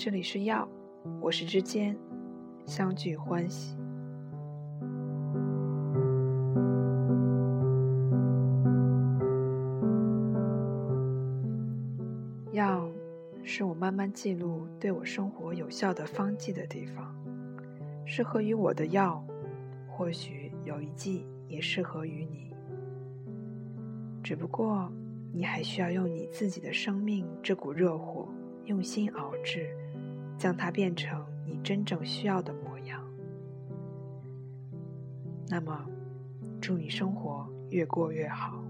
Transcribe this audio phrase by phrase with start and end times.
[0.00, 0.66] 这里是药，
[1.20, 1.96] 我是之间，
[2.64, 3.76] 相聚欢喜。
[12.52, 12.88] 药
[13.42, 17.12] 是我慢慢记录对我生活有效的方剂的地方，
[18.06, 19.20] 适合于我的药，
[19.88, 22.54] 或许有一剂也适合于你。
[24.22, 24.88] 只不过，
[25.32, 28.28] 你还需要用你自己的生命这股热火，
[28.66, 29.74] 用心熬制，
[30.38, 33.02] 将它变成你真正需要的模样。
[35.48, 35.84] 那么，
[36.60, 38.62] 祝你生活越过越好。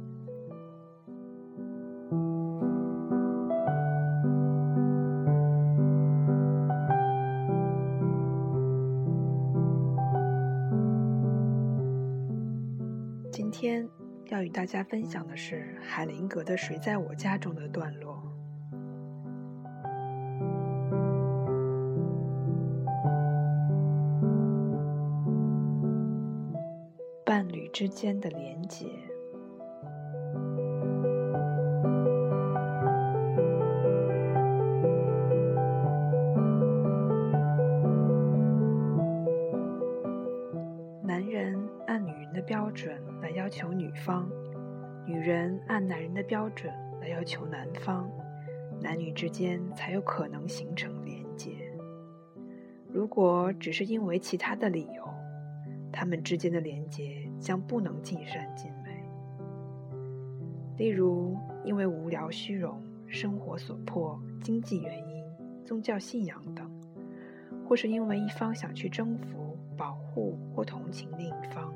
[13.30, 13.88] 今天
[14.28, 18.27] 要与大家分享的是海灵格的《谁在我家》中的段落。
[27.28, 28.86] 伴侣之间的连结。
[41.02, 41.54] 男人
[41.86, 44.26] 按女人的标准来要求女方，
[45.04, 48.10] 女人按男人的标准来要求男方，
[48.80, 51.50] 男女之间才有可能形成连结。
[52.90, 55.06] 如果只是因为其他的理由，
[55.92, 59.02] 他们之间的连结将不能尽善尽美。
[60.76, 65.24] 例如，因为无聊、虚荣、生活所迫、经济原因、
[65.64, 66.70] 宗教信仰等，
[67.66, 69.56] 或是因为一方想去征服。
[69.76, 71.72] 保护或同情另一方，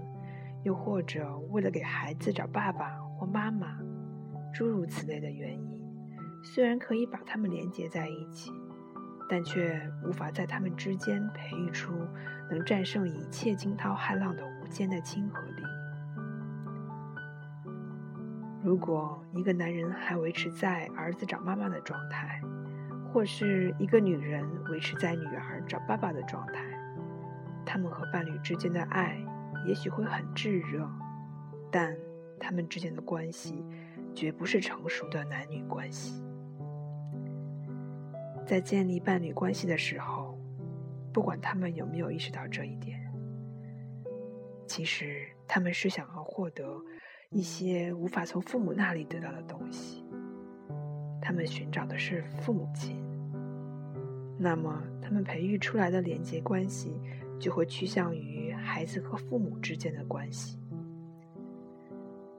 [0.64, 3.78] 又或者为了给孩子找爸爸或妈妈，
[4.52, 5.80] 诸如此类的原因，
[6.42, 8.50] 虽然可以把他们连结在一起，
[9.28, 11.92] 但却无法在他们之间培育出
[12.50, 15.62] 能战胜一切惊涛骇浪的无间的亲和力。
[18.62, 22.40] 如果一个男人还维持在儿子找妈妈的状态，
[23.12, 26.62] 或是一个女人维持在女儿找爸爸的状态，
[27.66, 29.18] 他们和伴侣之间的爱
[29.66, 30.88] 也许会很炙热，
[31.70, 31.96] 但
[32.38, 33.64] 他们之间的关系
[34.14, 36.22] 绝不是成熟的男女关系。
[38.46, 40.38] 在建立伴侣关系的时候，
[41.12, 43.00] 不管他们有没有意识到这一点，
[44.66, 46.80] 其实他们是想要获得
[47.30, 50.04] 一些无法从父母那里得到的东西。
[51.20, 52.96] 他们寻找的是父母亲，
[54.38, 57.00] 那么他们培育出来的连接关系。
[57.40, 60.60] 就会趋向于孩子和父母之间的关系。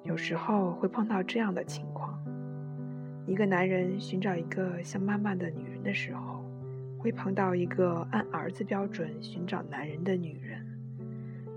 [0.03, 2.22] 有时候会碰到这样的情况：
[3.25, 6.43] 一个男人寻找一个像妈妈的女人的时候，
[6.97, 10.59] 会碰到一个按儿子标准寻找男人的女人；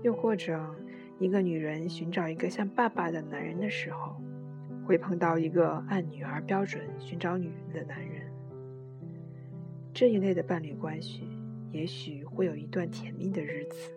[0.03, 0.59] 又或者，
[1.19, 4.21] 一个女人寻找一个像爸爸的男人的时候，
[4.85, 8.21] 会碰到一个按女儿标准寻找女人的男人。
[9.93, 11.27] 这一类的伴侣关系。
[11.73, 13.91] 也许会有一段甜蜜的日子，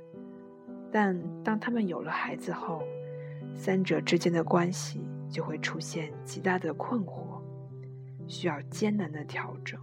[0.91, 2.83] 但当他们有了孩子后，
[3.55, 5.01] 三者之间的关系
[5.31, 7.40] 就会出现极大的困惑，
[8.31, 9.79] 需要艰难的调整。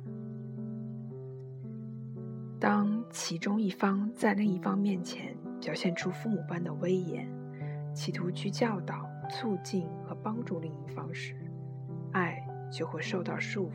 [2.60, 7.30] 当其中一方在另一方面前表现出父母般的威严，
[7.94, 11.36] 企图去教导、促进和帮助另一方时，
[12.14, 12.42] 爱
[12.72, 13.74] 就会受到束缚。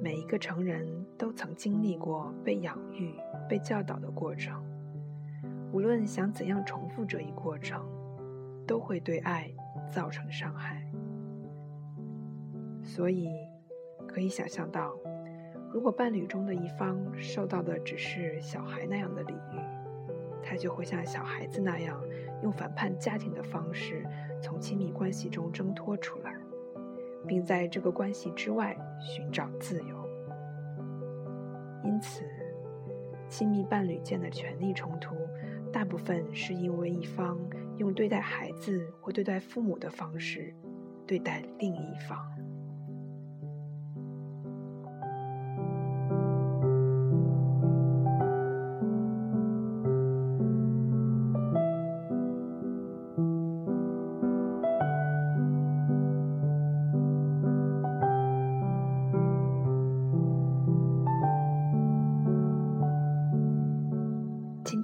[0.00, 0.86] 每一个成人
[1.18, 3.14] 都曾经历过被养育、
[3.48, 4.62] 被教导的过程，
[5.72, 7.82] 无论想怎样重复这一过程，
[8.66, 9.50] 都会对爱
[9.90, 10.86] 造成伤害。
[12.84, 13.28] 所以，
[14.06, 14.94] 可以想象到，
[15.72, 19.58] 如果伴侣中的一方受到的只是小孩那样的礼遇，
[20.42, 22.00] 他就会像小孩子那样，
[22.42, 24.06] 用反叛家庭的方式
[24.40, 26.32] 从亲密关系中挣脱出来。
[27.26, 30.06] 并在这个关系之外寻找自由。
[31.82, 32.22] 因此，
[33.30, 35.16] 亲密伴侣间的权力冲突，
[35.72, 37.38] 大部分是因为一方
[37.78, 40.54] 用对待孩子或对待父母的方式
[41.06, 42.18] 对待另一方。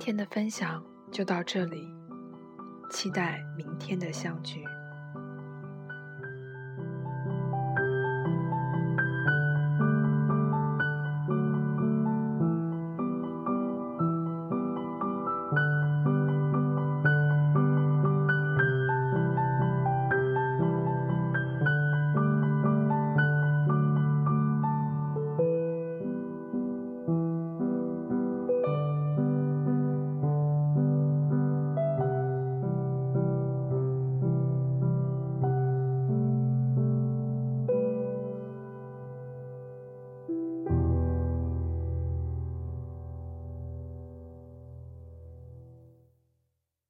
[0.01, 0.83] 今天的分享
[1.13, 1.95] 就到这里，
[2.91, 4.65] 期待明天的相聚。